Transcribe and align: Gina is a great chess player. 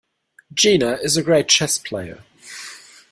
Gina 0.51 0.93
is 1.03 1.15
a 1.15 1.21
great 1.21 1.47
chess 1.47 1.77
player. 1.77 2.23